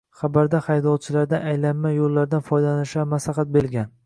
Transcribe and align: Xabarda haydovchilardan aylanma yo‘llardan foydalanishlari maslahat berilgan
Xabarda 0.19 0.61
haydovchilardan 0.67 1.45
aylanma 1.51 1.93
yo‘llardan 1.99 2.45
foydalanishlari 2.49 3.13
maslahat 3.15 3.55
berilgan 3.61 3.95